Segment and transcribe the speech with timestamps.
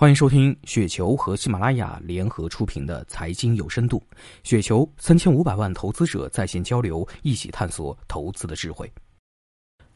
[0.00, 4.00] 欢迎收听雪球和喜马拉雅联合出品的《财经有深度》，
[4.44, 8.88] 雪球三千五百万投资者在线交流，一起探索投资的智慧。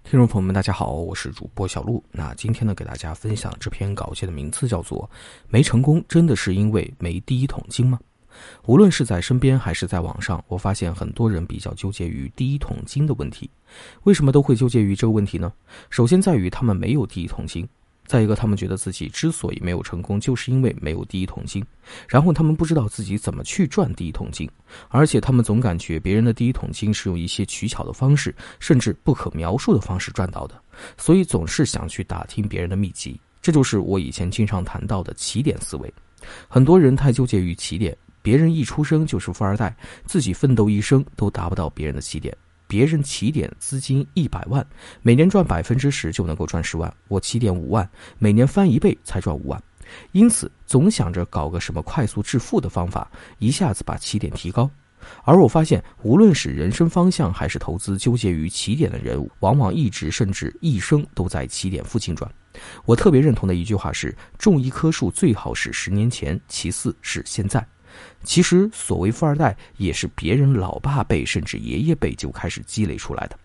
[0.02, 2.02] 听众朋友们，大家好，我是主播小璐。
[2.10, 5.08] 那今天呢，给大家分享这篇稿件的名字叫做
[5.48, 7.96] 《没成功真的是因为没第一桶金吗》。
[8.66, 13.48] 无论是在身边还是在网上，我发现很多人比较纠结于第一桶金的问题。
[14.02, 15.52] 为什么都会纠结于这个问题呢？
[15.90, 17.64] 首先在于他们没有第一桶金。
[18.06, 21.64] 再一个，他们觉得自己之所以没有成功，就是因为没有第一桶金，
[22.08, 24.50] 然后他们不知道自己怎么去赚第一桶金，
[24.88, 30.60] 而且他们总感觉别人的第一桶金是用一些取巧的方式，甚至不可描述的方式赚到的，
[30.98, 33.18] 所以总是想去打听别人的秘籍。
[33.40, 35.92] 这就是我以前经常谈到的起点思维。
[36.48, 39.74] 很多人太纠结于起点，别人一出生就是富二代，
[40.04, 42.36] 自己奋斗一生都达不到别人的起点。
[42.72, 44.66] 别人起点资金一百万，
[45.02, 46.90] 每年赚百分之十就能够赚十万。
[47.08, 47.86] 我起点五万，
[48.18, 49.62] 每年翻一倍才赚五万。
[50.12, 54.70] 因此，总想着搞个什么快速致富的方法，一下子把起点提高。
[55.22, 62.32] 而我发现，无论是人生方向还是投资，纠结于起点的人，往往一直甚至一生都在起点附近转。
[62.86, 67.62] 我特别认同的一句话是：种一棵树最好是十年前，其次是现在。
[68.24, 73.38] 其实，所谓富二代，也是别人老爸辈甚至爷爷辈就开始积累出来的。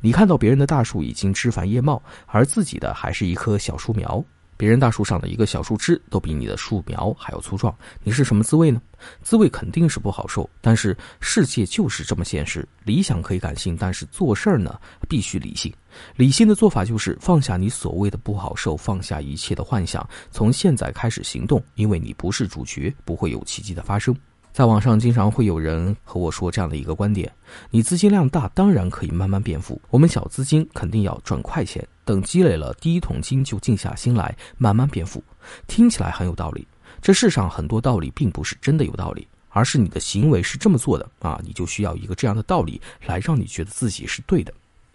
[0.00, 4.24] 你看到别人的大树已经枝繁叶茂，而自己的还是一棵小树苗。
[4.62, 8.80] 别人大树上的一个小树枝都比你的树苗还要粗壮，你是什么滋味呢？
[9.20, 10.48] 滋味肯定是不好受。
[10.60, 15.74] 但是世界就是这么现实，理想可以感性，但是做事儿呢必须理性。
[16.14, 24.16] 理性的做法就是放下你所谓的不好受，放下一切的幻想，从现在开始行动，因为你不是主角，不会有奇迹的发生。
[24.52, 27.32] 在网上经常会有人和我说这样的一个观点：
[27.70, 35.24] 你资金量大，当然可以慢慢变富；我们小资金肯定要赚快钱，等积累了第一桶金就静下心来慢慢变富。
[35.66, 36.66] 听起来很有道理，
[37.00, 44.52] 这世上很多道理并不是真的有道理，而是你的行为是这么做的啊，你就需要一个这样的道理来让你觉得自己是对的。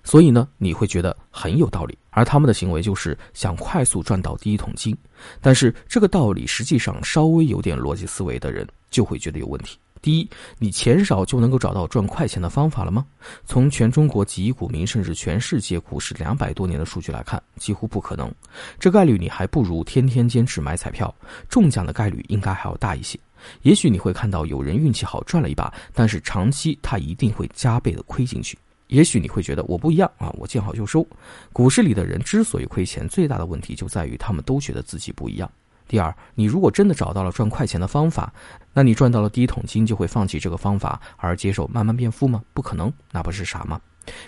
[0.08, 4.98] 所以呢，你会觉得很有道理，而他们的行为就是想快速赚到第一桶金。
[5.40, 8.66] 但是这个道理实际上稍微有点逻辑思维的人。
[8.90, 9.78] 就会觉得有问题。
[10.02, 13.06] 第一，你钱少就能够找到赚快钱的方法了吗？
[13.46, 18.34] 从全中国几亿股民，甚至全世界股市两百多年的数据来看，几乎不可能。
[18.80, 21.14] 这概率你还不如天天坚持买彩票，
[21.50, 23.20] 中奖的概率应该还要大一些。
[23.64, 28.58] 也许你会看到有人运气好赚了一把，但是长期他一定会加倍的亏进去。
[28.88, 31.06] 也许你会觉得我不一样啊，我见好就收。
[31.54, 35.50] 股市里的人之所以亏钱，最大的问题就在于他们都觉得自己不一样。
[35.88, 38.34] 第二，你如果真的找到了赚快钱的方法，
[38.74, 42.44] 那你赚到了第一桶金就会放弃这个方法而接受慢慢变富吗？
[42.54, 43.80] 不可能，那不是傻吗？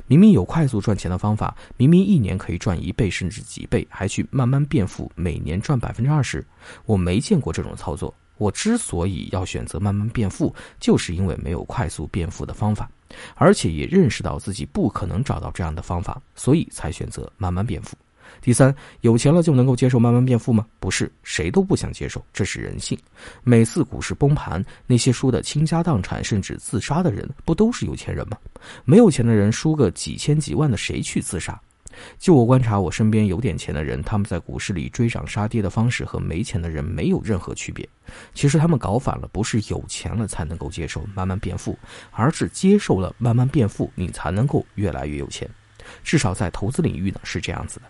[0.07, 6.45] 明明有快速赚钱的方法，明明一年可以赚一倍甚至几倍，还去慢慢变富，每年赚百分之二十，
[6.85, 8.13] 我没见过这种操作。
[8.37, 12.89] 我之所以要选择慢慢变富，就是因为没有快速变富的方法，
[13.35, 17.97] 而且也认识到自己不可能找到这样的方法，所以才选择慢慢变富。
[18.41, 20.65] 第三，有钱了就能够接受慢慢变富吗？
[20.79, 22.97] 不是，谁都不想接受，这是人性。
[23.43, 28.37] 每次股市崩盘，那些输得倾家荡产甚至自杀的人，不都是有钱人吗？
[28.85, 31.59] 没有钱的人输个几千几万的，谁去自杀？
[32.17, 37.87] 就我观察，我身边有点钱的人，他们在股市里追涨杀跌的方式和没钱的人没有任何区别。
[38.33, 41.77] 其实他们搞反了，不是有钱了才能够接受慢慢变富，
[42.11, 45.49] 而是接受了慢慢变富，你才能够越来越有钱。
[46.03, 47.85] 至少在投资领域呢，是这样子的。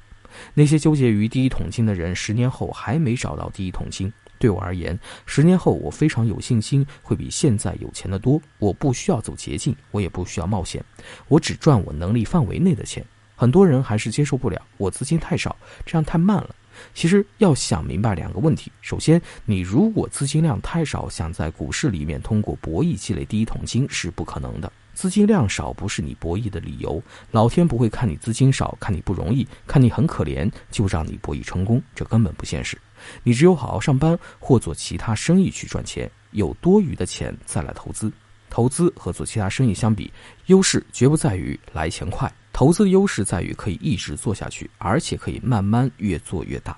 [0.54, 4.12] 那些纠结于第一桶金的人，十年后还没找到第一桶金。
[4.38, 8.42] 对我而言，十年后我非常有信心会比现在有钱的多。
[8.58, 10.82] 我不需要走捷径，我也不需要冒险，
[11.28, 13.06] 我只赚我能力范围内的钱。
[13.40, 15.56] 很多人还是接受不了，我资金太少，
[15.86, 16.54] 这样太慢了。
[16.94, 24.70] 其实要想明白两个问题：首先，你如果资金量太少，想在股市里面通过博弈积累第一桶金是不可能的。
[24.94, 27.02] 资金量少不是你博弈的理由，
[27.32, 32.78] 老天不会看你资金少，看你不容易，看你很可怜就让你博弈成功，这根本不现实。
[33.24, 38.12] 你只有好好上班或做其他生意去赚钱，有多余的钱再来投资。
[38.50, 40.12] 投资和做其他生意相比，
[40.48, 46.78] 优势绝不在于来钱快，投资的优势在于可以一直做下去，而且可以慢慢越做越大。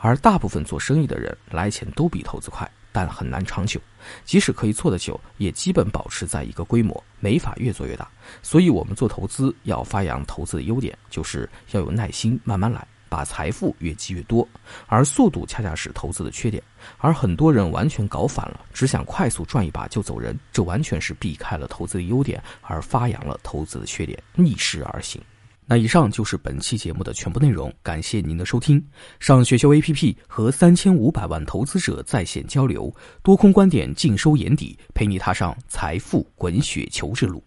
[0.00, 2.70] 而大部分做生意的人来钱都比投资快。
[2.96, 3.80] 但很难长久，
[4.24, 8.08] 即使可以做得久，也基本保持在一个规模，没法越做越大。
[8.40, 14.46] 所以，我们做投资要发扬投资的优点，就是要有耐心，慢慢来，把财富越积越多。
[14.86, 16.60] 而速度恰恰是投资的缺点，
[16.98, 25.22] 而很多人完全搞反了，只想快速赚一把就走人，这完全是避开了投资的优点，而发扬了投资的缺点，逆势而行。
[25.66, 28.84] 那以上就是本期节目的全部内容，感谢您的收听。
[29.18, 37.42] 上雪球 APP 和三千五百万投资者在线交流，多空观点尽收眼底，陪你踏上财富滚雪球之路。